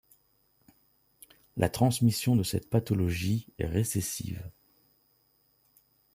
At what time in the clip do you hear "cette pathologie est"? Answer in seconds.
2.41-3.67